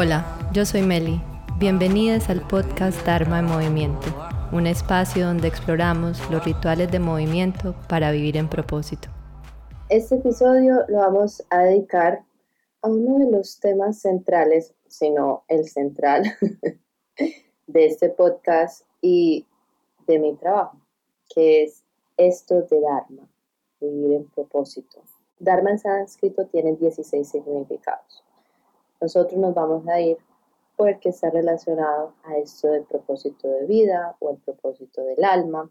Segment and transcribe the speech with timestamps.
[0.00, 1.20] Hola, yo soy Meli.
[1.58, 4.06] Bienvenidas al podcast Dharma en Movimiento,
[4.52, 9.08] un espacio donde exploramos los rituales de movimiento para vivir en propósito.
[9.88, 12.22] Este episodio lo vamos a dedicar
[12.82, 16.22] a uno de los temas centrales, si no el central,
[17.66, 19.48] de este podcast y
[20.06, 20.78] de mi trabajo,
[21.34, 21.82] que es
[22.16, 23.28] esto de Dharma,
[23.80, 25.02] vivir en propósito.
[25.40, 28.27] Dharma en sánscrito tiene 16 significados.
[29.00, 30.18] Nosotros nos vamos a ir
[30.76, 35.70] porque está relacionado a esto del propósito de vida o el propósito del alma,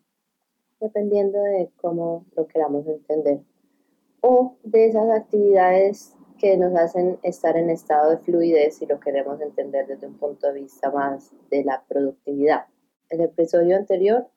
[0.80, 3.40] dependiendo de cómo lo queramos entender,
[4.22, 9.42] o de esas actividades que nos hacen estar en estado de fluidez y lo queremos
[9.42, 12.66] entender desde un punto de vista más de la productividad.
[13.10, 14.28] El episodio anterior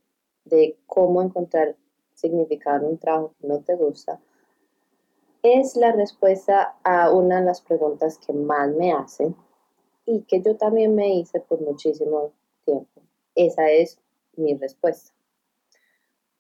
[0.45, 1.77] de cómo encontrar
[2.15, 4.21] significado en un trabajo que no te gusta
[5.43, 9.35] es la respuesta a una de las preguntas que más me hacen
[10.07, 12.33] y que yo también me hice por muchísimo
[12.65, 13.01] tiempo.
[13.35, 13.99] Esa es
[14.37, 15.13] mi respuesta.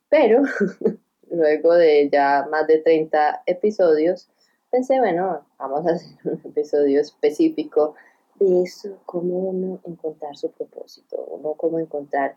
[0.08, 0.42] Pero
[1.30, 4.28] luego de ya más de 30 episodios,
[4.70, 7.94] pensé, bueno, vamos a hacer un episodio específico
[8.34, 12.36] de eso, cómo uno encontrar su propósito, uno cómo encontrar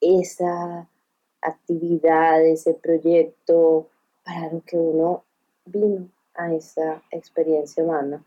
[0.00, 0.88] esa
[1.42, 3.88] actividad, ese proyecto
[4.24, 5.24] para lo que uno
[5.72, 8.22] vino a esa experiencia humana,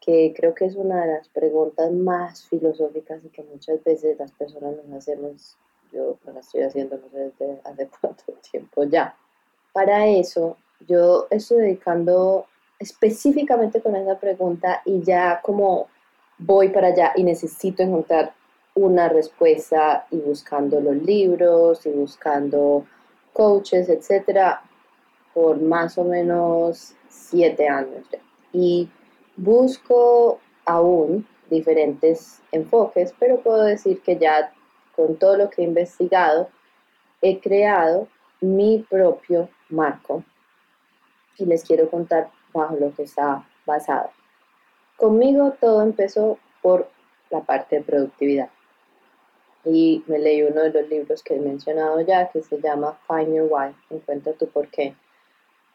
[0.00, 4.32] que creo que es una de las preguntas más filosóficas y que muchas veces las
[4.32, 5.56] personas nos hacemos,
[5.92, 9.14] yo la estoy haciendo no sé desde hace cuánto tiempo ya.
[9.72, 12.46] Para eso, yo estoy dedicando
[12.78, 15.86] específicamente con esa pregunta y ya como
[16.38, 18.34] voy para allá y necesito encontrar
[18.74, 22.84] una respuesta y buscando los libros y buscando
[23.32, 24.62] coaches, etcétera,
[25.34, 28.06] por más o menos siete años
[28.52, 28.88] Y
[29.36, 34.52] busco aún diferentes enfoques, pero puedo decir que ya
[34.96, 36.48] con todo lo que he investigado,
[37.20, 38.08] he creado
[38.40, 40.24] mi propio marco
[41.38, 44.10] y les quiero contar bajo lo que está basado.
[44.96, 46.88] Conmigo todo empezó por
[47.30, 48.50] la parte de productividad.
[49.64, 53.34] Y me leí uno de los libros que he mencionado ya, que se llama Find
[53.34, 54.94] Your Why, Encuentra tu por qué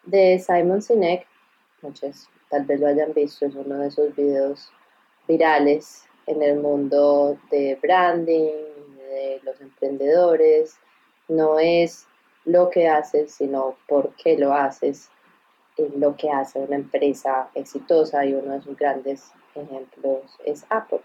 [0.07, 1.27] de Simon Sinek,
[1.81, 4.71] muchos tal vez lo hayan visto, es uno de esos videos
[5.27, 8.53] virales en el mundo de branding,
[9.09, 10.77] de los emprendedores.
[11.27, 12.07] No es
[12.45, 15.09] lo que haces, sino por qué lo haces,
[15.97, 21.01] lo que hace una empresa exitosa y uno de sus grandes ejemplos es Apple.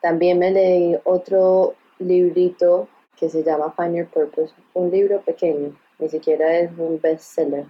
[0.00, 6.08] También me leí otro librito que se llama Find Your Purpose, un libro pequeño ni
[6.08, 7.66] siquiera es un bestseller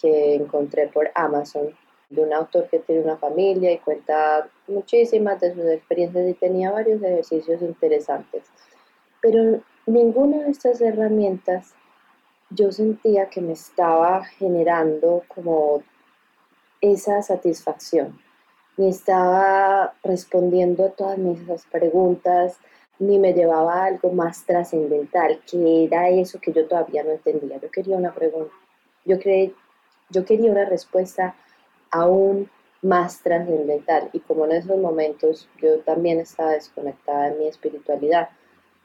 [0.00, 1.74] que encontré por Amazon
[2.10, 6.70] de un autor que tiene una familia y cuenta muchísimas de sus experiencias y tenía
[6.70, 8.44] varios ejercicios interesantes.
[9.20, 11.74] Pero ninguna de estas herramientas
[12.50, 15.82] yo sentía que me estaba generando como
[16.80, 18.20] esa satisfacción,
[18.76, 21.40] ni estaba respondiendo a todas mis
[21.72, 22.58] preguntas,
[22.98, 27.58] ni me llevaba a algo más trascendental, que era eso que yo todavía no entendía.
[27.60, 28.52] Yo quería una pregunta,
[29.04, 29.16] yo,
[30.10, 31.34] yo quería una respuesta
[31.90, 32.50] aún
[32.82, 38.30] más trascendental y como en esos momentos yo también estaba desconectada de mi espiritualidad,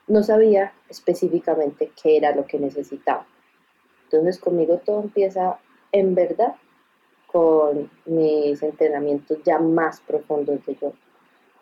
[0.06, 3.26] no sabía específicamente qué era lo que necesitaba.
[4.04, 5.58] Entonces conmigo todo empieza
[5.92, 6.54] en verdad
[7.26, 10.92] con mis entrenamientos ya más profundos de yo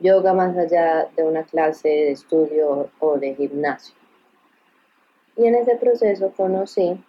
[0.00, 3.94] yoga más allá de una clase de estudio o de gimnasio.
[5.37, 7.03] Y en ese proceso conocí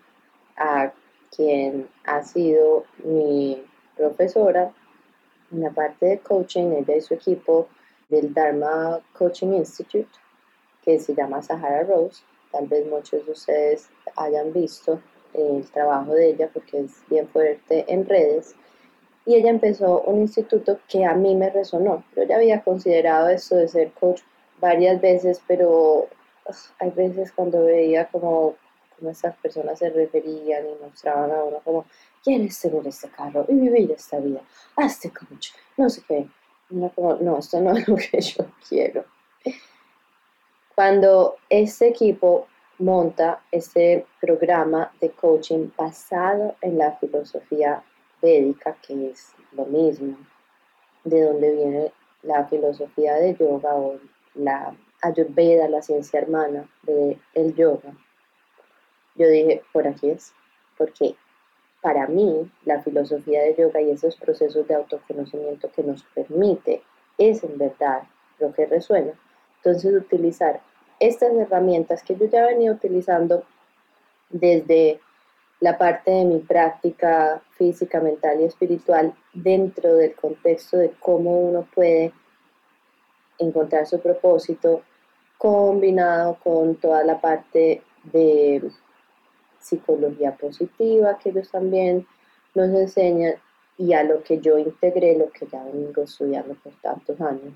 [0.58, 0.92] a
[1.36, 3.64] quien ha sido mi
[3.96, 4.72] profesora
[5.52, 7.68] en la parte de coaching, ella y su equipo
[8.10, 10.10] del Dharma Coaching Institute,
[10.84, 12.24] que se llama Sahara Rose.
[12.52, 15.00] Tal vez muchos de ustedes hayan visto
[15.34, 18.56] el trabajo de ella porque es bien fuerte en redes
[19.26, 22.04] y ella empezó un instituto que a mí me resonó.
[22.16, 24.22] Yo ya había considerado esto de ser coach
[24.60, 26.08] varias veces, pero
[26.80, 28.56] hay veces cuando veía como,
[28.98, 31.86] como estas personas se referían y mostraban a uno como,
[32.24, 34.42] ¿quieres tener este carro y vivir esta vida?
[34.76, 36.28] Hazte coach, no sé qué.
[36.96, 39.06] como, no, esto no es lo que yo quiero.
[40.74, 42.48] Cuando este equipo
[42.80, 47.84] monta este programa de coaching basado en la filosofía
[48.22, 50.18] védica, que es lo mismo,
[51.04, 51.92] de donde viene
[52.24, 54.00] la filosofía de yoga o
[54.36, 57.94] la ayurveda, la ciencia hermana del el yoga.
[59.16, 60.34] Yo dije, por aquí es,
[60.78, 61.16] porque
[61.82, 66.84] para mí, la filosofía de yoga y esos procesos de autoconocimiento que nos permite
[67.18, 68.04] es en verdad
[68.40, 69.14] lo que resuena.
[69.58, 70.62] Entonces, utilizar
[71.00, 73.44] estas herramientas que yo ya venía utilizando
[74.30, 75.00] desde
[75.62, 81.68] la parte de mi práctica física, mental y espiritual dentro del contexto de cómo uno
[81.74, 82.12] puede
[83.38, 84.82] encontrar su propósito
[85.38, 88.72] combinado con toda la parte de
[89.60, 92.08] psicología positiva que ellos también
[92.56, 93.36] nos enseñan
[93.78, 97.54] y a lo que yo integré, lo que ya vengo estudiando por tantos años,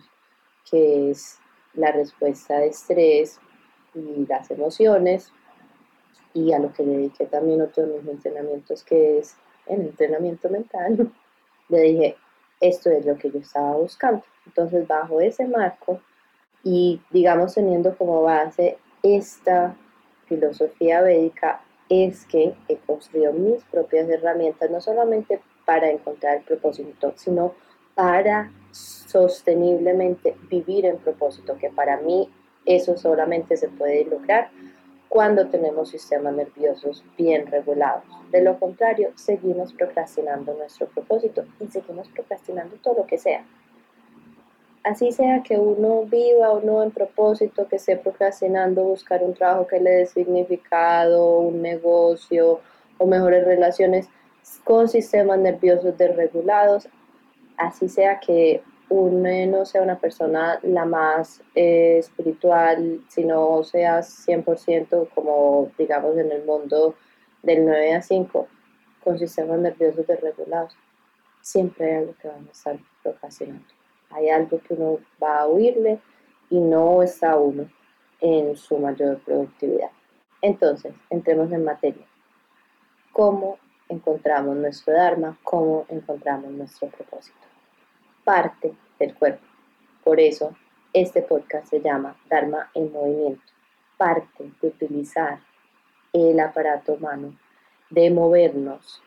[0.70, 1.40] que es
[1.74, 3.40] la respuesta de estrés
[3.94, 5.32] y las emociones,
[6.36, 11.12] y a lo que dediqué también otro de mis entrenamientos, que es el entrenamiento mental,
[11.70, 12.18] le dije,
[12.60, 14.22] esto es lo que yo estaba buscando.
[14.46, 16.02] Entonces, bajo ese marco
[16.64, 19.76] y, digamos, teniendo como base esta
[20.28, 27.14] filosofía védica, es que he construido mis propias herramientas, no solamente para encontrar el propósito,
[27.16, 27.54] sino
[27.96, 32.30] para sosteniblemente vivir en propósito, que para mí
[32.66, 34.50] eso solamente se puede lograr
[35.10, 38.04] cuando tenemos sistemas nerviosos bien regulados.
[38.32, 43.46] De lo contrario, seguimos procrastinando nuestro propósito y seguimos procrastinando todo lo que sea.
[44.84, 49.66] Así sea que uno viva o no en propósito, que esté procrastinando buscar un trabajo
[49.66, 52.60] que le dé significado, un negocio
[53.00, 54.08] o mejores relaciones
[54.64, 56.88] con sistemas nerviosos desregulados,
[57.58, 65.10] así sea que uno no sea una persona la más eh, espiritual, sino sea 100%
[65.14, 66.96] como digamos en el mundo
[67.42, 68.48] del 9 a 5,
[69.04, 70.76] con sistemas nerviosos desregulados,
[71.42, 73.66] siempre hay algo que van a estar procrastinando.
[74.10, 76.00] Hay algo que uno va a oírle
[76.50, 77.70] y no está uno
[78.20, 79.92] en su mayor productividad.
[80.42, 82.06] Entonces, entremos en materia.
[83.12, 83.58] ¿Cómo
[83.90, 85.38] encontramos nuestro Dharma?
[85.44, 87.55] ¿Cómo encontramos nuestro propósito?
[88.26, 89.46] Parte del cuerpo.
[90.04, 90.56] Por eso,
[90.92, 93.44] este podcast se llama Dharma en movimiento.
[93.98, 95.40] Parte de utilizar
[96.12, 97.38] el aparato humano,
[97.90, 99.02] de movernos,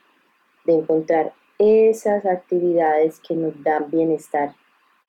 [0.65, 4.55] de encontrar esas actividades que nos dan bienestar,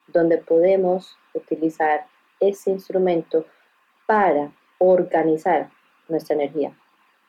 [0.07, 2.07] donde podemos utilizar
[2.39, 3.45] ese instrumento
[4.07, 5.69] para organizar
[6.07, 6.75] nuestra energía.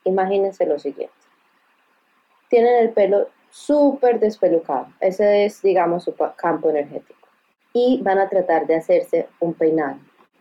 [0.03, 1.13] Imagínense lo siguiente.
[2.49, 4.87] Tienen el pelo súper despelucado.
[4.99, 7.27] Ese es, digamos, su campo energético.
[7.73, 9.97] Y van a tratar de hacerse un peinado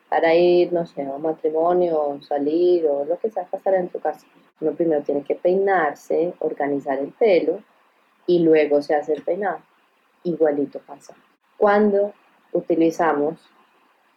[0.09, 4.01] para ir, no sé, a un matrimonio, salir o lo que sea, pasar en tu
[4.01, 4.27] casa.
[4.61, 7.63] Uno primero tiene que peinarse, organizar el pelo
[8.27, 9.61] y luego se hace el peinado.
[10.25, 11.15] Igualito pasa.
[11.57, 12.13] Cuando
[12.53, 13.39] utilizamos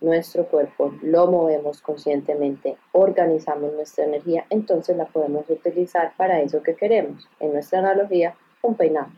[0.01, 6.75] nuestro cuerpo, lo movemos conscientemente, organizamos nuestra energía, entonces la podemos utilizar para eso que
[6.75, 7.30] queremos.
[7.40, 9.10] En nuestra analogía, un peinado.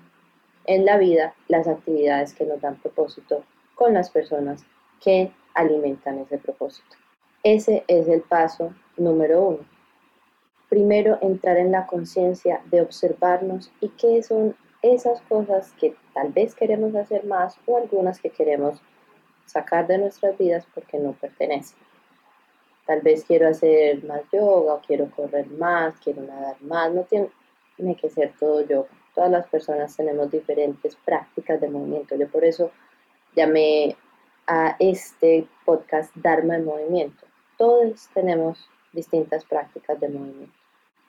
[0.65, 3.43] En la vida, las actividades que nos dan propósito
[3.75, 4.65] con las personas
[4.99, 6.97] que alimentan ese propósito.
[7.43, 9.59] Ese es el paso número uno.
[10.67, 16.55] Primero, entrar en la conciencia de observarnos y qué son esas cosas que tal vez
[16.55, 18.81] queremos hacer más o algunas que queremos
[19.45, 21.77] sacar de nuestras vidas porque no pertenecen.
[22.87, 27.95] Tal vez quiero hacer más yoga o quiero correr más, quiero nadar más, no tiene
[27.95, 32.15] que ser todo yoga todas las personas tenemos diferentes prácticas de movimiento.
[32.15, 32.71] Yo por eso
[33.35, 33.95] llamé
[34.45, 37.25] a este podcast Dharma en Movimiento.
[37.57, 40.53] Todos tenemos distintas prácticas de movimiento.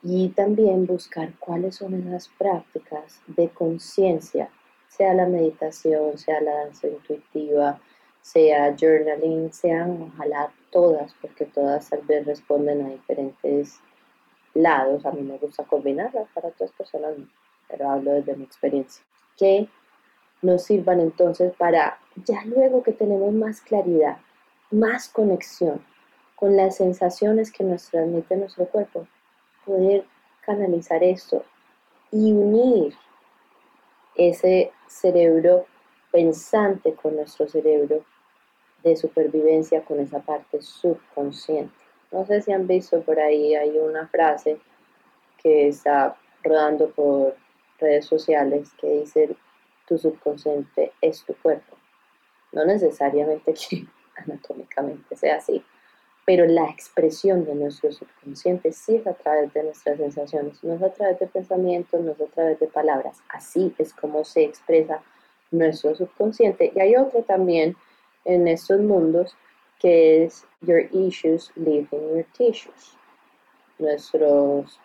[0.03, 4.49] Y también buscar cuáles son esas prácticas de conciencia,
[4.89, 7.81] sea la meditación, sea la danza intuitiva,
[8.21, 13.81] sea journaling, sean ojalá todas, porque todas tal vez responden a diferentes
[14.55, 15.05] lados.
[15.05, 17.15] A mí me gusta combinarlas, para otras personas
[17.69, 19.05] pero hablo desde mi experiencia,
[19.37, 19.69] que
[20.43, 24.19] nos sirvan entonces para, ya luego que tenemos más claridad,
[24.71, 25.85] más conexión
[26.35, 29.07] con las sensaciones que nos transmite nuestro cuerpo,
[29.65, 30.05] poder
[30.43, 31.45] canalizar esto
[32.11, 32.95] y unir
[34.15, 35.67] ese cerebro
[36.13, 38.05] pensante con nuestro cerebro
[38.83, 41.75] de supervivencia con esa parte subconsciente.
[42.13, 44.59] No sé si han visto por ahí, hay una frase
[45.43, 47.35] que está rodando por
[47.79, 49.37] redes sociales que dicen
[49.87, 51.77] tu subconsciente es tu cuerpo.
[52.53, 55.65] No necesariamente que anatómicamente sea así,
[56.25, 60.83] pero la expresión de nuestro subconsciente sí es a través de nuestras sensaciones, no es
[60.83, 63.23] a través de pensamientos, no es a través de palabras.
[63.29, 65.03] Así es como se expresa
[65.53, 66.73] nuestro subconsciente.
[66.75, 67.77] Y hay otro también
[68.25, 69.37] en estos mundos
[69.79, 72.97] que es Your issues live in your tissues.
[73.79, 74.81] Nuestros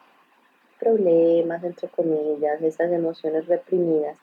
[0.81, 4.17] problemas, entre comillas, esas emociones reprimidas,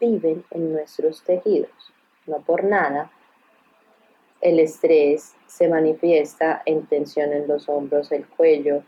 [0.00, 1.92] viven en nuestros tejidos.
[2.26, 3.10] No por nada,
[4.40, 8.84] el estrés se manifiesta en tensión en los hombros, el cuello,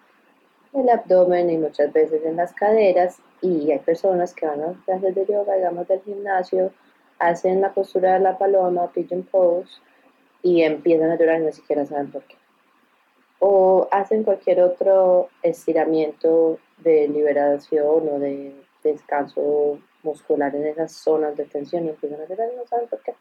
[0.73, 3.19] el abdomen y muchas veces en las caderas.
[3.43, 6.73] Y hay personas que van a clases de yoga, digamos del gimnasio,
[7.19, 9.81] hacen la postura de la paloma, pigeon pose,
[10.43, 12.37] y empiezan a llorar y ni siquiera saben por qué.
[13.41, 21.45] O hacen cualquier otro estiramiento de liberación o de descanso muscular en esas zonas de
[21.45, 23.15] tensión y empiezan a y no saben por qué.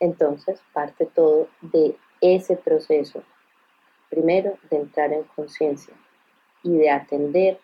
[0.00, 3.22] Entonces parte todo de ese proceso.
[4.08, 5.94] Primero, de entrar en conciencia
[6.62, 7.58] y de atender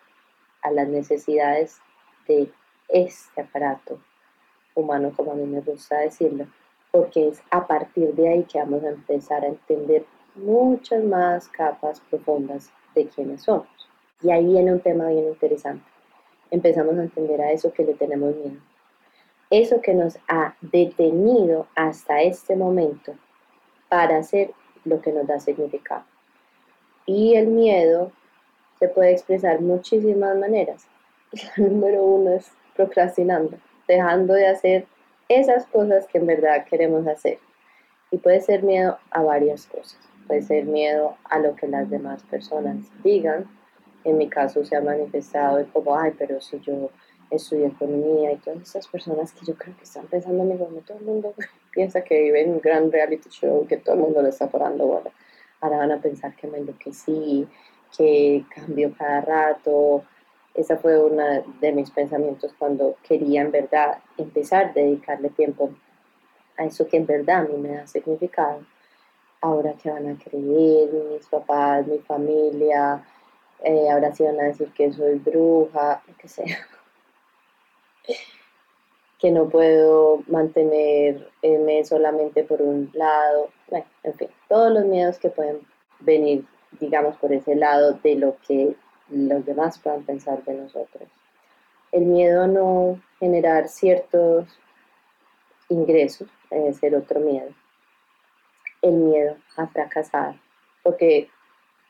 [0.61, 1.79] a las necesidades
[2.27, 2.51] de
[2.89, 3.99] este aparato
[4.75, 6.47] humano, como a mí me gusta decirlo,
[6.91, 12.01] porque es a partir de ahí que vamos a empezar a entender muchas más capas
[12.01, 13.67] profundas de quiénes somos.
[14.23, 15.83] Y ahí viene un tema bien interesante.
[16.49, 18.59] Empezamos a entender a eso que le tenemos miedo.
[19.49, 23.13] Eso que nos ha detenido hasta este momento
[23.89, 24.51] para hacer
[24.85, 26.05] lo que nos da significado.
[27.05, 28.11] Y el miedo
[28.79, 30.87] se puede expresar muchísimas maneras.
[31.57, 34.87] La número uno es procrastinando, dejando de hacer
[35.29, 37.39] esas cosas que en verdad queremos hacer.
[38.11, 39.99] Y puede ser miedo a varias cosas.
[40.27, 43.47] Puede ser miedo a lo que las demás personas digan.
[44.03, 46.89] En mi caso se ha manifestado de como, ay, pero si yo
[47.29, 50.97] estudio economía y todas esas personas que yo creo que están pensando en como todo
[50.99, 51.33] el mundo
[51.71, 54.85] piensa que vive en un gran reality show, que todo el mundo le está parando
[54.85, 55.11] bueno,
[55.63, 57.47] Ahora van a pensar que me enloquecí,
[57.97, 60.03] que cambio cada rato.
[60.53, 61.23] Esa fue uno
[61.61, 65.69] de mis pensamientos cuando quería en verdad empezar a dedicarle tiempo
[66.57, 68.65] a eso que en verdad a mí me da significado.
[69.39, 73.01] Ahora que van a creer mis papás, mi familia,
[73.63, 76.67] eh, ahora sí van a decir que soy bruja, lo que sea
[79.23, 83.51] que no puedo mantenerme solamente por un lado,
[84.03, 85.61] en fin, todos los miedos que pueden
[86.01, 86.45] venir,
[86.81, 88.75] digamos, por ese lado de lo que
[89.07, 91.07] los demás puedan pensar de nosotros.
[91.93, 94.59] El miedo a no generar ciertos
[95.69, 97.47] ingresos debe ser otro miedo.
[98.81, 100.35] El miedo a fracasar,
[100.83, 101.29] porque,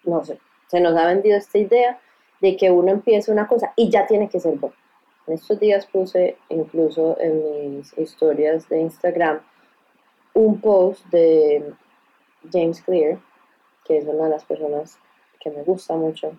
[0.03, 0.39] no sé,
[0.73, 1.99] se nos ha vendido esta idea
[2.41, 4.75] de que uno empieza una cosa y ya tiene que ser bueno
[5.27, 9.39] en estos días puse incluso en mis historias de Instagram
[10.33, 11.73] un post de
[12.51, 13.19] James Clear,
[13.85, 14.97] que es una de las personas
[15.39, 16.37] que me gusta mucho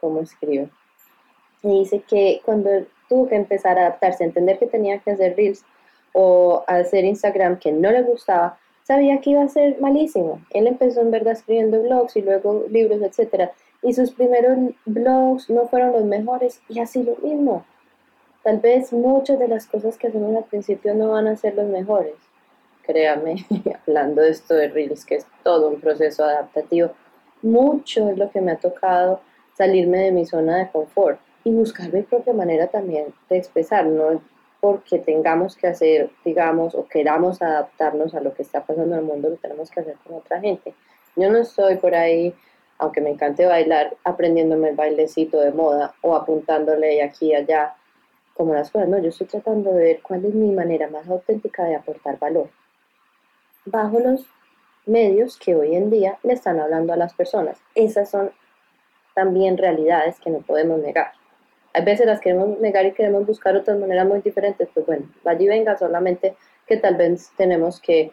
[0.00, 0.68] cómo escribe.
[1.62, 2.70] Y dice que cuando
[3.08, 5.64] tuvo que empezar a adaptarse, a entender que tenía que hacer reels
[6.12, 10.40] o hacer Instagram que no le gustaba, sabía que iba a ser malísimo.
[10.50, 13.50] Él empezó en verdad escribiendo blogs y luego libros, etc.
[13.84, 17.64] Y sus primeros blogs no fueron los mejores y así lo mismo.
[18.42, 21.66] Tal vez muchas de las cosas que hacemos al principio no van a ser los
[21.66, 22.14] mejores.
[22.82, 23.46] Créame,
[23.86, 26.90] hablando de esto de Reels, que es todo un proceso adaptativo,
[27.42, 29.20] mucho es lo que me ha tocado
[29.56, 34.20] salirme de mi zona de confort y buscar mi propia manera también de expresar, no
[34.64, 39.04] porque tengamos que hacer, digamos, o queramos adaptarnos a lo que está pasando en el
[39.04, 40.72] mundo, lo tenemos que hacer con otra gente.
[41.16, 42.34] Yo no estoy por ahí,
[42.84, 47.74] aunque me encante bailar, aprendiéndome el bailecito de moda o apuntándole aquí y allá
[48.34, 51.64] como las cosas, no, yo estoy tratando de ver cuál es mi manera más auténtica
[51.64, 52.48] de aportar valor
[53.64, 54.26] bajo los
[54.86, 57.58] medios que hoy en día le están hablando a las personas.
[57.74, 58.30] Esas son
[59.14, 61.12] también realidades que no podemos negar.
[61.72, 65.42] Hay veces las queremos negar y queremos buscar otras maneras muy diferentes, pues bueno, vaya
[65.42, 66.36] y venga, solamente
[66.66, 68.12] que tal vez tenemos que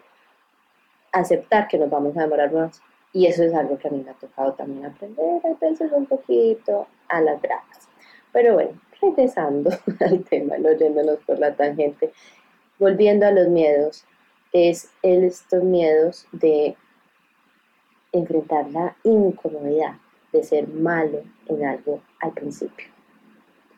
[1.12, 2.80] aceptar que nos vamos a demorar más.
[3.12, 6.06] Y eso es algo que a mí me ha tocado también aprender, hay veces un
[6.06, 7.88] poquito a las bravas.
[8.32, 12.12] Pero bueno, regresando al tema, no yéndonos por la tangente,
[12.78, 14.04] volviendo a los miedos,
[14.52, 16.76] es estos miedos de
[18.12, 19.94] enfrentar la incomodidad
[20.32, 22.86] de ser malo en algo al principio.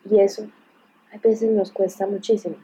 [0.09, 0.47] Y eso
[1.13, 2.55] a veces nos cuesta muchísimo.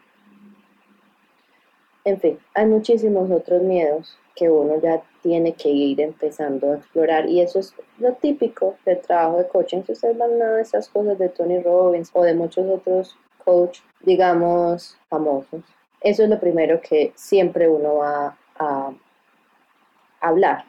[2.03, 7.29] En fin, hay muchísimos otros miedos que uno ya tiene que ir empezando a explorar
[7.29, 9.83] y eso es lo típico del trabajo de coaching.
[9.83, 14.97] Si ustedes van a esas cosas de Tony Robbins o de muchos otros coach, digamos,
[15.09, 15.63] famosos,
[16.01, 18.91] eso es lo primero que siempre uno va a
[20.19, 20.65] hablar.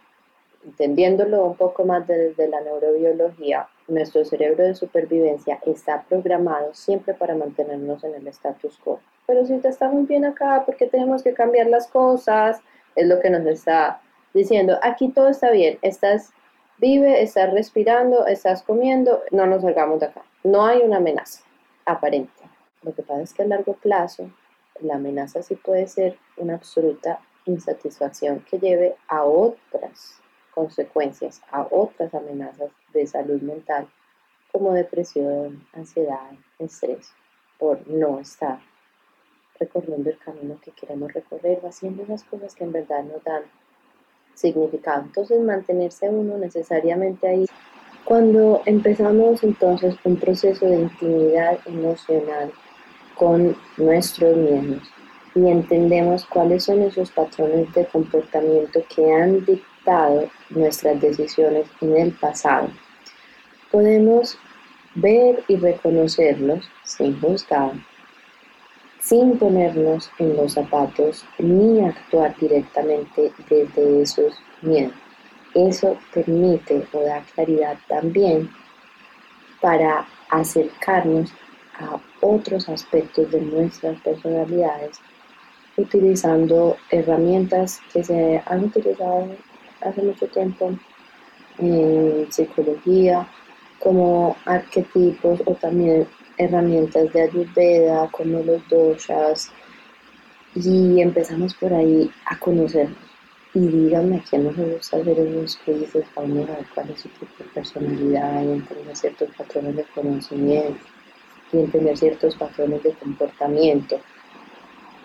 [0.65, 7.35] Entendiéndolo un poco más desde la neurobiología, nuestro cerebro de supervivencia está programado siempre para
[7.35, 9.01] mantenernos en el status quo.
[9.27, 12.61] Pero si te está muy bien acá, ¿por qué tenemos que cambiar las cosas?
[12.97, 14.01] Es lo que nos está
[14.35, 16.33] diciendo, aquí todo está bien, estás
[16.79, 20.23] vive, estás respirando, estás comiendo, no nos salgamos de acá.
[20.43, 21.45] No hay una amenaza.
[21.85, 22.43] aparente.
[22.83, 24.31] Lo que pasa es que a largo plazo
[24.81, 30.21] la amenaza sí puede ser una absoluta insatisfacción que lleve a otras
[30.55, 33.89] consecuencias, a otras amenazas de salud mental
[34.51, 37.13] como depresión, ansiedad, estrés,
[37.59, 38.59] por no estar
[39.63, 43.43] recorriendo el camino que queremos recorrer haciendo esas cosas que en verdad nos dan
[44.35, 45.03] significado.
[45.03, 47.47] Entonces mantenerse uno necesariamente ahí.
[48.05, 52.51] Cuando empezamos entonces un proceso de intimidad emocional
[53.17, 54.83] con nuestros miedos
[55.35, 62.13] y entendemos cuáles son esos patrones de comportamiento que han dictado nuestras decisiones en el
[62.13, 62.69] pasado,
[63.71, 64.37] podemos
[64.95, 67.73] ver y reconocerlos sin juzgar,
[69.03, 74.33] sin ponernos en los zapatos ni actuar directamente desde esos
[74.63, 74.95] miedos.
[75.55, 78.49] Eso permite o da claridad también
[79.61, 81.33] para acercarnos
[81.79, 85.01] a otros aspectos de nuestras personalidades
[85.77, 89.29] utilizando herramientas que se han utilizado
[89.81, 90.73] hace mucho tiempo
[91.59, 93.27] en psicología
[93.81, 96.07] como arquetipos o también
[96.39, 99.51] herramientas de ayurveda como los doshas
[100.55, 103.13] y empezamos por ahí a conocernos
[103.55, 106.27] y díganme a quién nos gusta hacer unos quizzes para
[106.75, 110.81] cuál es su tipo de personalidad y entender ciertos patrones de conocimiento
[111.53, 114.01] y entender ciertos patrones de comportamiento.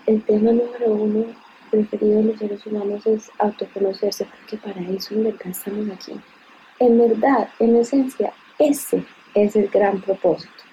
[0.06, 1.26] El tema número uno
[1.70, 6.14] preferido de los seres humanos es autoconocerse, porque para eso en verdad estamos aquí.
[6.80, 9.04] En verdad, en esencia, ese
[9.34, 10.67] es el gran propósito.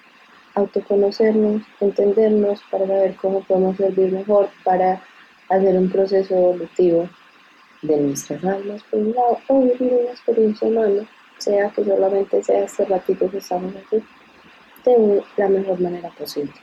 [0.55, 5.03] Autoconocernos, entendernos para saber cómo podemos servir mejor, para
[5.49, 7.09] hacer un proceso evolutivo
[7.81, 11.07] de nuestras almas por un lado, o vivir una experiencia humana,
[11.37, 14.01] sea que solamente sea este ratito que estamos aquí,
[14.85, 16.53] de la mejor manera posible.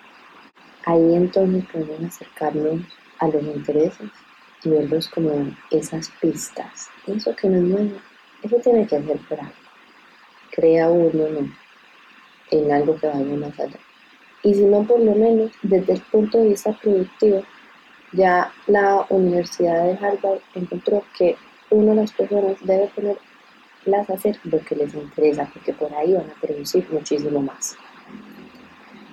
[0.87, 2.81] Ahí entonces podemos acercarnos
[3.19, 4.11] a los intereses
[4.65, 8.01] y verlos como esas pistas, eso que nos mueve,
[8.43, 9.53] eso tiene que hacer por algo.
[10.51, 11.53] Crea uno
[12.53, 13.79] en algo que vaya más allá.
[14.45, 17.43] Y si no, por lo menos desde el punto de vista productivo,
[18.13, 21.37] ya la Universidad de Harvard encontró que
[21.71, 26.13] uno de las personas debe ponerlas a hacer lo que les interesa, porque por ahí
[26.13, 27.77] van a producir muchísimo más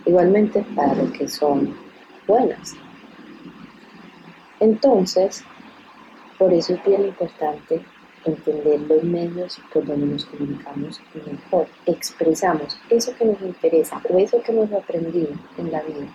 [0.05, 1.75] igualmente para lo que son
[2.27, 2.73] buenas.
[4.59, 5.43] Entonces,
[6.37, 7.83] por eso es bien importante
[8.25, 14.41] entender los medios por donde nos comunicamos mejor, expresamos eso que nos interesa o eso
[14.41, 16.07] que hemos aprendido en la vida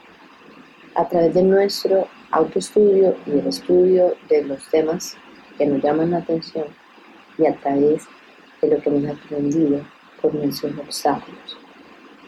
[0.94, 5.16] a través de nuestro autoestudio y el estudio de los temas
[5.58, 6.66] que nos llaman la atención
[7.38, 8.04] y a través
[8.60, 9.80] de lo que hemos aprendido
[10.20, 11.58] por nuestros obstáculos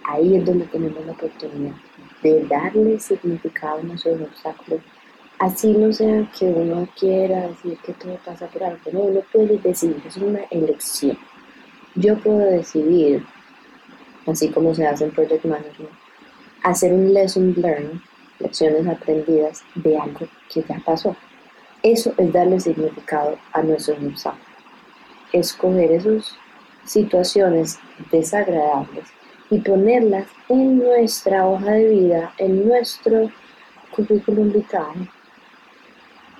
[0.06, 1.74] ahí es donde tenemos la oportunidad
[2.22, 4.80] de darle significado a nuestros obstáculos.
[5.38, 9.59] Así no sea que uno quiera decir que todo pasa por algo, no, uno puede
[9.59, 11.18] decidir, es una elección.
[11.94, 13.22] Yo puedo decidir,
[14.27, 15.92] así como se hace en Project Management,
[16.62, 18.01] hacer un lesson learned,
[18.38, 21.14] lecciones aprendidas de algo que ya pasó.
[21.83, 24.46] Eso es darle significado a nuestros obstáculos.
[25.35, 26.35] Escoger esas
[26.87, 27.79] situaciones
[28.11, 29.05] desagradables
[29.51, 33.31] y ponerlas en nuestra hoja de vida, en nuestro
[33.94, 35.11] currículum vital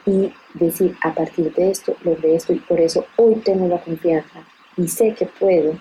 [0.07, 4.45] y decir a partir de esto, logré esto y por eso hoy tengo la confianza
[4.77, 5.79] y sé que puedo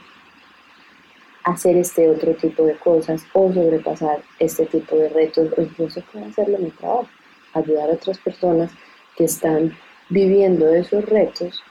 [1.44, 6.26] hacer este otro tipo de cosas o sobrepasar este tipo de retos o incluso puedo
[6.26, 7.08] hacerlo en mi trabajo,
[7.54, 8.72] ayudar a otras personas
[9.16, 9.78] que están
[10.10, 11.62] viviendo esos retos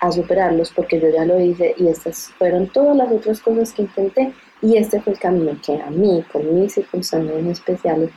[0.00, 3.82] a superarlos porque yo ya lo hice y estas fueron todas las otras cosas que
[3.82, 8.10] intenté y este fue el camino que a mí, con mis circunstancias especiales,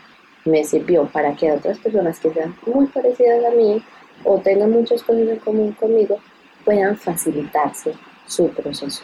[0.45, 3.83] me sirvió para que otras personas que sean muy parecidas a mí
[4.23, 6.19] o tengan muchas cosas en común conmigo
[6.65, 7.93] puedan facilitarse
[8.25, 9.03] su proceso.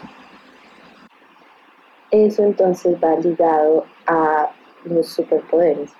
[2.10, 4.50] Eso entonces va ligado a
[4.84, 5.90] los superpoderes.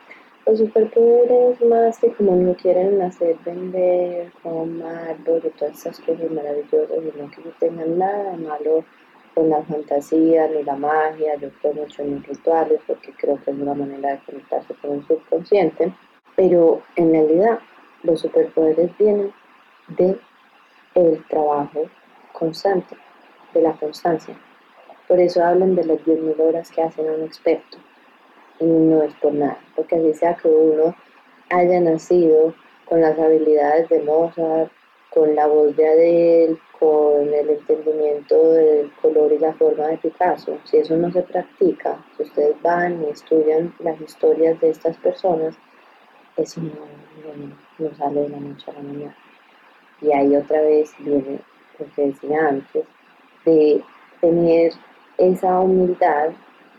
[0.47, 6.31] Los superpoderes más que como no quieren hacer vender como Marvel y todas esas cosas
[6.31, 8.85] maravillosas, sino que no tengan nada malo
[9.37, 11.37] con la fantasía ni la magia.
[11.37, 14.95] Yo creo mucho en los rituales porque creo que es una manera de conectarse con
[14.95, 15.93] el subconsciente.
[16.35, 17.59] Pero en realidad
[18.03, 19.31] los superpoderes vienen
[19.89, 20.19] de
[20.95, 21.83] el trabajo
[22.33, 22.97] constante,
[23.53, 24.35] de la constancia.
[25.07, 27.77] Por eso hablan de las 10.000 horas que hacen un experto
[28.59, 30.97] y no es por nada, porque así sea que uno
[31.51, 32.55] haya nacido
[32.87, 34.73] con las habilidades de Mozart,
[35.11, 40.59] con la voz de Adele, con el entendimiento del color y la forma de Picasso.
[40.65, 45.57] Si eso no se practica, si ustedes van y estudian las historias de estas personas,
[46.37, 49.17] eso no, sale de la noche a la mañana.
[50.03, 51.41] Y ahí otra vez viene
[51.79, 52.85] lo que decía antes,
[53.45, 53.83] de
[54.21, 54.73] tener
[55.17, 56.31] esa humildad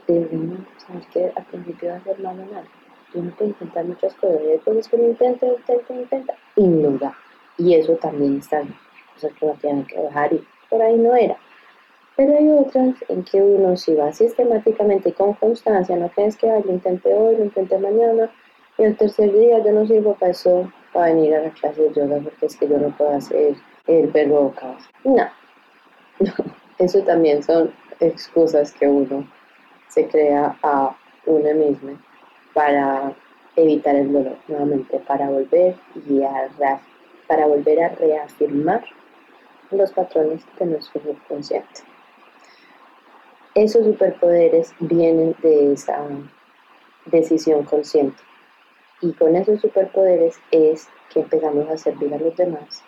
[0.07, 2.65] de, bueno, sabes que al principio va a ser malo nada.
[3.13, 7.17] Uno puede intentar muchas cosas y después que uno intenta, intenta, intenta y no da.
[7.57, 8.87] Y eso también está bien
[9.17, 11.38] cosas que no tienen que dejar y por ahí no era.
[12.15, 16.47] Pero hay otras en que uno si va sistemáticamente y con constancia, no crees que
[16.47, 18.32] lo intenté hoy, lo intenté mañana,
[18.77, 21.93] y el tercer día yo no sirvo para eso, para venir a la clase de
[21.93, 23.56] yoga porque es que yo no puedo hacer
[23.88, 24.53] el verbo.
[25.03, 25.30] No,
[26.19, 26.34] no,
[26.80, 29.27] eso también son excusas que uno
[29.88, 31.99] se crea a uno mismo
[32.53, 33.13] para
[33.56, 35.75] evitar el dolor, nuevamente, para volver
[36.08, 36.49] y a,
[37.27, 38.84] para volver a reafirmar
[39.71, 41.82] los patrones de nuestro subconsciente.
[43.53, 46.06] Esos superpoderes vienen de esa
[47.06, 48.21] decisión consciente.
[49.01, 52.84] Y con esos superpoderes es que empezamos a servir a los demás.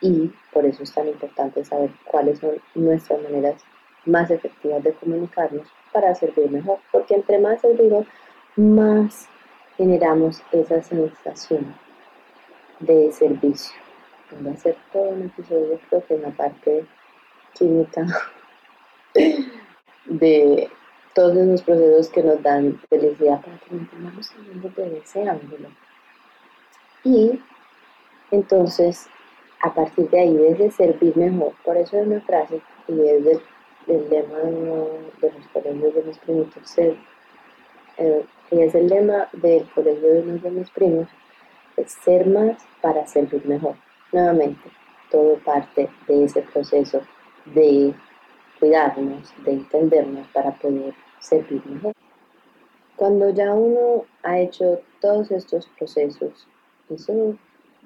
[0.00, 3.62] Y por eso es tan importante saber cuáles son nuestras maneras
[4.04, 6.78] más efectivas de comunicarnos para servir mejor.
[6.90, 8.06] Porque entre más servimos,
[8.56, 9.28] más
[9.76, 11.74] generamos esa sensación
[12.80, 13.82] de servicio
[14.40, 16.84] voy a hacer todo un episodio, creo que en la parte
[17.54, 18.06] química
[20.06, 20.70] de
[21.14, 25.68] todos esos procesos que nos dan felicidad para que mantengamos saliendo de ese ángulo.
[27.04, 27.40] Y
[28.30, 29.08] entonces,
[29.62, 33.40] a partir de ahí, desde servir mejor, por eso es una frase y es del,
[34.08, 36.96] lema de, los colegios de mis primitos, ser,
[37.98, 41.08] eh, es el lema del colegio de uno de mis primos,
[41.86, 43.74] ser más para servir mejor.
[44.12, 44.70] Nuevamente,
[45.10, 47.00] todo parte de ese proceso
[47.46, 47.94] de
[48.60, 51.94] cuidarnos, de entendernos para poder servir mejor.
[52.96, 56.46] Cuando ya uno ha hecho todos estos procesos,
[56.90, 57.38] eso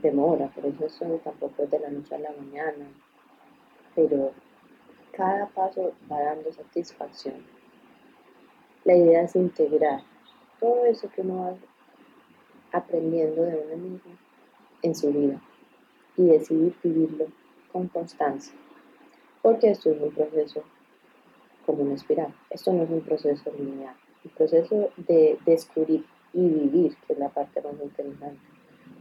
[0.03, 2.87] demora, por eso eso tampoco es de la noche a la mañana,
[3.95, 4.33] pero
[5.13, 7.37] cada paso va dando satisfacción.
[8.85, 10.03] La idea es integrar
[10.59, 11.43] todo eso que uno
[12.73, 14.11] va aprendiendo de uno mismo
[14.83, 15.41] en su vida
[16.17, 17.27] y decidir vivirlo
[17.73, 18.55] con constancia.
[19.43, 20.63] Porque esto es un proceso
[21.65, 22.35] como una espiral.
[22.51, 23.95] Esto no es un proceso lineal.
[24.25, 28.41] El proceso de descubrir y vivir, que es la parte más interesante,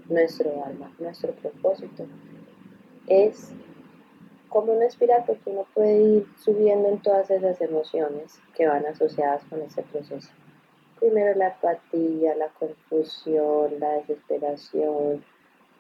[0.08, 2.06] nuestro alma, nuestro propósito,
[3.08, 3.51] es
[4.49, 9.43] como una espiral porque uno puede ir subiendo en todas esas emociones que van asociadas
[9.45, 10.30] con ese proceso.
[10.99, 15.23] Primero la apatía, la confusión, la desesperación,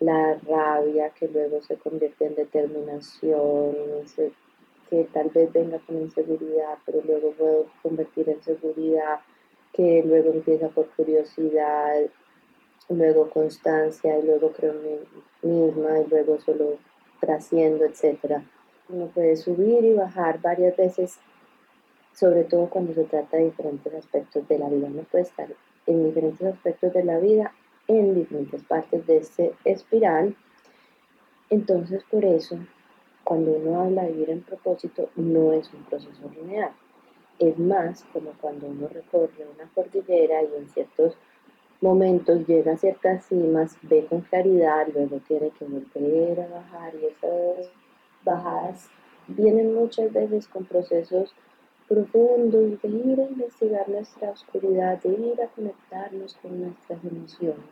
[0.05, 3.75] la rabia que luego se convierte en determinación,
[4.89, 9.19] que tal vez venga con inseguridad, pero luego puedo convertir en seguridad,
[9.73, 12.01] que luego empieza por curiosidad,
[12.89, 14.99] luego constancia, y luego creo en mí
[15.41, 16.77] misma, y luego solo
[17.19, 18.43] trasciendo, etc.
[18.89, 21.17] Uno puede subir y bajar varias veces,
[22.13, 24.87] sobre todo cuando se trata de diferentes aspectos de la vida.
[24.87, 25.47] Uno puede estar
[25.87, 27.51] en diferentes aspectos de la vida
[27.87, 30.35] en diferentes partes de este espiral.
[31.49, 32.57] Entonces, por eso,
[33.23, 36.71] cuando uno habla de vivir en propósito, no es un proceso lineal.
[37.39, 41.17] Es más como cuando uno recorre una cordillera y en ciertos
[41.81, 47.05] momentos llega a ciertas cimas, ve con claridad, luego tiene que volver a bajar y
[47.05, 47.69] esas
[48.23, 48.89] bajadas
[49.27, 51.33] vienen muchas veces con procesos
[51.87, 57.65] profundos de ir a investigar nuestra oscuridad, de ir a conectarnos con nuestras emociones,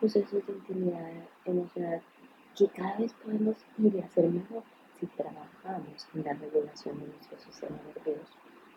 [0.00, 1.10] procesos de intimidad
[1.44, 2.00] emocional
[2.56, 4.62] que cada vez podemos ir a hacer mejor
[4.98, 8.32] si trabajamos en la regulación de nuestro sistema nervioso.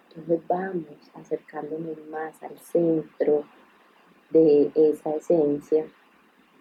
[0.10, 3.44] Entonces vamos acercándonos más al centro
[4.30, 5.86] de esa esencia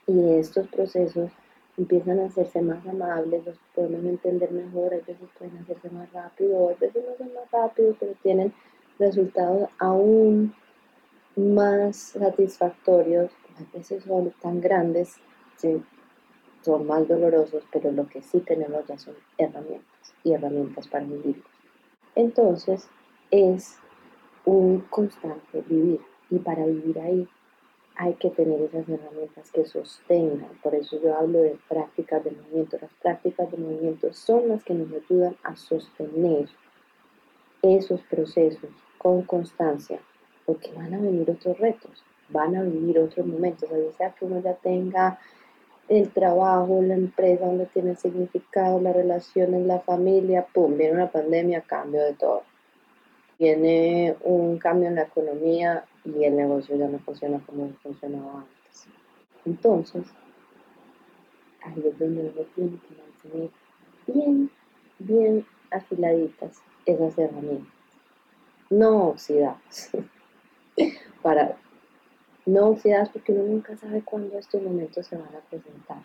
[0.06, 1.30] y estos procesos
[1.76, 6.68] empiezan a hacerse más amables, los podemos entender mejor, a veces pueden hacerse más rápido,
[6.68, 8.52] a veces no son más rápidos, pero tienen
[8.98, 10.54] resultados aún
[11.36, 13.30] más satisfactorios,
[13.72, 15.16] a veces son tan grandes,
[16.62, 21.44] son más dolorosos, pero lo que sí tenemos ya son herramientas y herramientas para vivirlos.
[22.14, 22.88] Entonces
[23.30, 23.78] es
[24.44, 27.28] un constante vivir y para vivir ahí
[27.94, 30.50] hay que tener esas herramientas que sostengan.
[30.62, 32.78] Por eso yo hablo de prácticas de movimiento.
[32.80, 36.48] Las prácticas de movimiento son las que nos ayudan a sostener
[37.60, 40.00] esos procesos con constancia,
[40.46, 43.70] porque van a venir otros retos, van a venir otros momentos.
[43.70, 45.18] A sea que uno ya tenga
[45.88, 51.60] el trabajo, la empresa donde tiene significado, las relaciones, la familia, pum, viene una pandemia,
[51.62, 52.42] cambio de todo.
[53.38, 58.86] Viene un cambio en la economía y el negocio ya no funciona como funcionaba antes.
[59.44, 60.04] Entonces,
[61.62, 63.50] ahí es donde uno tiene que mantener
[64.06, 64.50] bien,
[64.98, 67.72] bien afiladitas esas herramientas.
[68.70, 69.90] No oxidadas.
[71.22, 71.56] Para
[72.46, 76.02] no oxidadas porque uno nunca sabe cuándo estos momentos se van a presentar.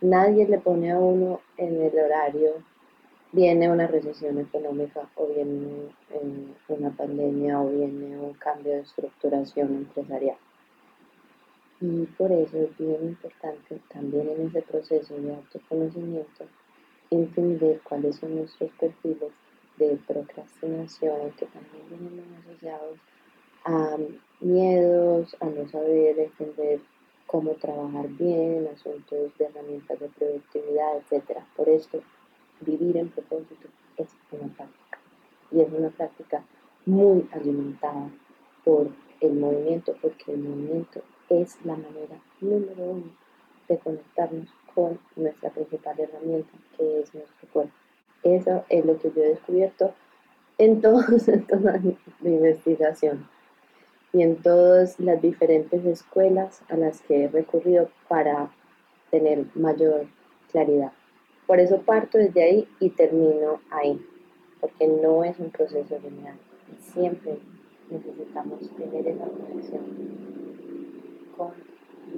[0.00, 2.62] Nadie le pone a uno en el horario,
[3.32, 5.92] viene una recesión económica o viene
[6.68, 10.36] una pandemia o viene un cambio de estructuración empresarial.
[11.80, 16.44] Y por eso es bien importante también en ese proceso de autoconocimiento
[17.10, 19.32] entender cuáles son nuestros perfiles
[19.78, 22.98] de procrastinación que también vienen asociados
[23.64, 23.96] a
[24.40, 26.80] miedos, a no saber entender
[27.26, 31.38] cómo trabajar bien, asuntos de herramientas de productividad, etc.
[31.56, 32.00] Por esto,
[32.60, 34.98] vivir en propósito es una práctica
[35.50, 36.42] y es una práctica
[36.86, 38.10] muy alimentada
[38.64, 38.88] por
[39.20, 43.10] el movimiento, porque el movimiento es la manera número uno
[43.68, 47.72] de conectarnos con nuestra principal herramienta, que es nuestro cuerpo.
[48.22, 49.92] Eso es lo que yo he descubierto
[50.56, 53.28] en, todos, en toda mi investigación
[54.12, 58.50] y en todas las diferentes escuelas a las que he recurrido para
[59.10, 60.06] tener mayor
[60.50, 60.92] claridad.
[61.46, 64.04] Por eso parto desde ahí y termino ahí,
[64.60, 66.36] porque no es un proceso lineal.
[66.78, 67.38] Siempre
[67.90, 69.84] necesitamos tener esa conexión
[71.36, 71.52] con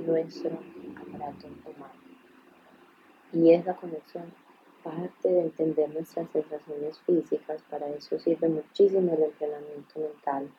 [0.06, 0.50] nuestro
[0.96, 1.94] aparato humano.
[3.32, 4.24] Y esa conexión
[4.82, 10.50] parte de entender nuestras sensaciones físicas, para eso sirve muchísimo el entrenamiento mental,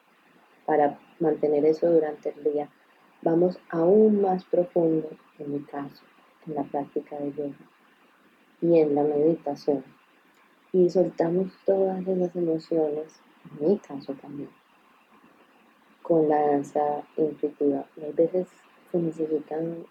[0.71, 2.69] para mantener eso durante el día.
[3.23, 6.01] Vamos aún más profundo, en mi caso,
[6.47, 7.57] en la práctica de yoga
[8.61, 9.83] y en la meditación.
[10.71, 13.19] Y soltamos todas esas emociones,
[13.59, 14.49] en mi caso también,
[16.03, 17.83] con la danza intuitiva.
[17.97, 18.47] Y veces
[18.93, 19.85] se necesitan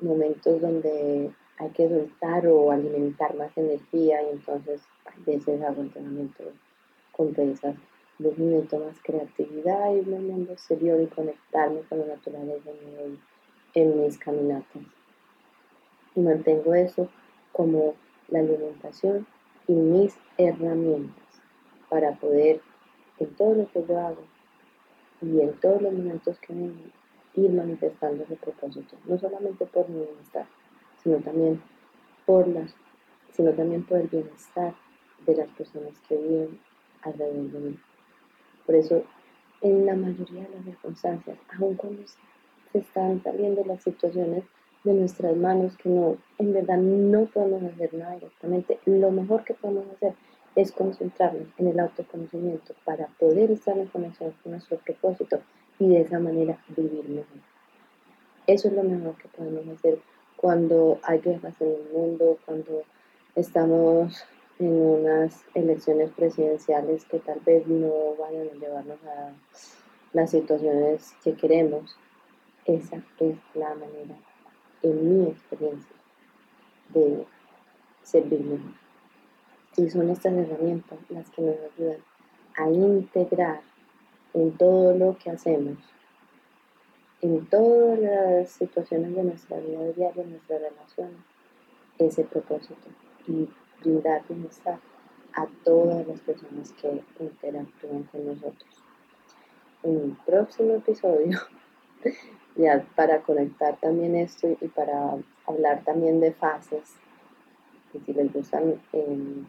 [0.00, 6.44] momentos donde hay que soltar o alimentar más energía y entonces a veces hago entrenamiento
[7.12, 7.76] con pesas,
[8.30, 13.18] necesito más creatividad, irme al mundo exterior y conectarme con la naturaleza en,
[13.74, 14.82] en mis caminatas.
[16.14, 17.08] Y mantengo eso
[17.52, 17.94] como
[18.28, 19.26] la alimentación
[19.66, 21.24] y mis herramientas
[21.88, 22.60] para poder
[23.18, 24.22] en todo lo que yo hago
[25.20, 26.72] y en todos los momentos que me
[27.34, 30.46] ir manifestando ese propósito, no solamente por mi bienestar,
[31.02, 31.62] sino también
[32.26, 32.74] por las,
[33.32, 34.74] sino también por el bienestar
[35.26, 36.60] de las personas que viven
[37.02, 37.78] alrededor de mí.
[38.72, 39.02] Por eso,
[39.60, 42.04] en la mayoría de las circunstancias, aun cuando
[42.72, 44.44] se están saliendo las situaciones
[44.82, 49.52] de nuestras manos que no, en verdad no podemos hacer nada directamente, lo mejor que
[49.52, 50.14] podemos hacer
[50.56, 55.42] es concentrarnos en el autoconocimiento para poder estar en conexión con nuestro propósito
[55.78, 57.42] y de esa manera vivir mejor.
[58.46, 59.98] Eso es lo mejor que podemos hacer
[60.38, 62.84] cuando hay guerras en el mundo, cuando
[63.34, 64.24] estamos
[64.58, 69.32] en unas elecciones presidenciales que tal vez no vayan a llevarnos a
[70.12, 71.96] las situaciones que queremos.
[72.64, 74.16] Esa es la manera,
[74.82, 75.96] en mi experiencia,
[76.90, 77.26] de
[78.02, 78.72] servir mejor.
[79.76, 81.98] Y son estas herramientas las que nos ayudan
[82.56, 83.62] a integrar
[84.34, 85.78] en todo lo que hacemos,
[87.20, 91.20] en todas las situaciones de nuestra vida diaria, en nuestras relaciones,
[91.98, 92.88] ese propósito
[93.26, 93.48] y
[93.82, 94.78] brindar bienestar
[95.34, 98.84] a todas las personas que interactúan con nosotros.
[99.82, 101.38] En el próximo episodio,
[102.56, 105.16] ya para conectar también esto y para
[105.46, 106.94] hablar también de fases,
[107.92, 109.46] y si les gustan em,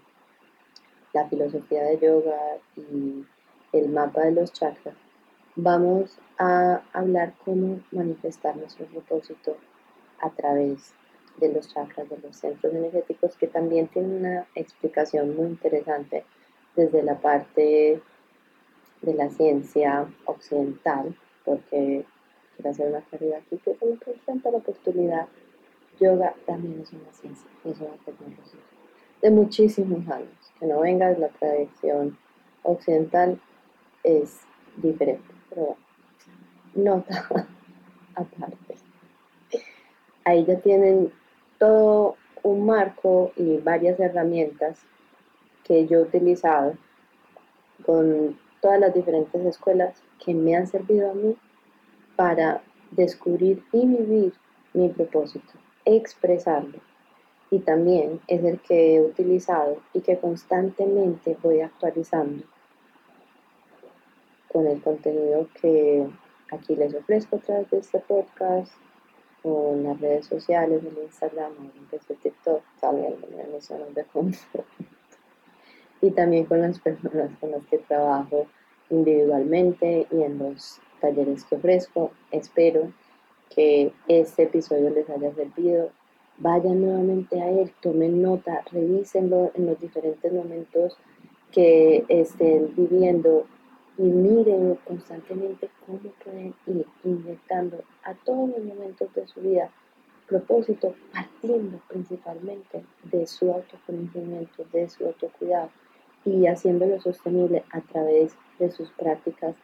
[1.13, 3.25] la filosofía de yoga y
[3.71, 4.95] el mapa de los chakras,
[5.55, 9.55] vamos a hablar cómo manifestar nuestro propósito
[10.19, 10.93] a través
[11.37, 16.23] de los chakras, de los centros energéticos, que también tienen una explicación muy interesante
[16.75, 18.01] desde la parte
[19.01, 21.15] de la ciencia occidental,
[21.45, 22.05] porque
[22.55, 25.27] quiero hacer una claridad aquí que me presenta la oportunidad.
[25.99, 28.59] Yoga también es una ciencia, es una tecnología
[29.23, 32.17] de muchísimos años, que no venga de la tradición
[32.61, 33.39] occidental
[34.03, 34.41] es
[34.75, 35.77] diferente, pero
[36.75, 37.25] nota
[38.15, 38.75] aparte.
[40.25, 41.13] Ahí ya tienen
[41.63, 44.81] todo un marco y varias herramientas
[45.63, 46.73] que yo he utilizado
[47.85, 51.37] con todas las diferentes escuelas que me han servido a mí
[52.17, 54.33] para descubrir y vivir
[54.73, 55.53] mi propósito
[55.85, 56.79] expresarlo.
[57.49, 62.43] Y también es el que he utilizado y que constantemente voy actualizando
[64.51, 66.09] con el contenido que
[66.51, 68.73] aquí les ofrezco a través de este podcast,
[69.43, 71.51] en las redes sociales, en Instagram,
[71.91, 74.05] en TikTok, también en mis zonas de.
[76.01, 78.47] Y también con las personas con las que trabajo
[78.89, 82.11] individualmente y en los talleres que ofrezco.
[82.31, 82.91] Espero
[83.53, 85.91] que este episodio les haya servido.
[86.37, 90.97] Vayan nuevamente a él, tomen nota, revísenlo en los diferentes momentos
[91.51, 93.45] que estén viviendo
[93.97, 99.69] y miren constantemente cómo pueden ir inyectando a todos los momentos de su vida
[100.27, 105.69] propósito, partiendo principalmente de su autoconocimiento, de su autocuidado
[106.25, 109.55] y haciéndolo sostenible a través de sus prácticas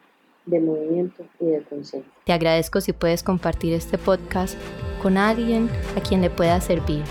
[0.46, 2.12] de movimiento y de conciencia.
[2.24, 4.58] Te agradezco si puedes compartir este podcast
[5.02, 7.04] con alguien a quien le pueda servir.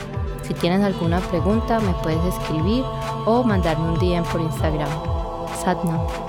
[0.44, 2.84] Si tienes alguna pregunta, me puedes escribir
[3.26, 4.90] o mandarme un DM por Instagram.
[5.56, 6.29] Satna.